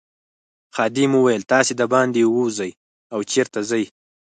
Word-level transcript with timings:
خادم 0.75 1.11
وویل 1.15 1.43
تاسي 1.51 1.73
دباندې 1.81 2.23
وزئ 2.35 2.71
او 3.13 3.19
چیرته 3.31 3.59
ځئ. 3.69 3.83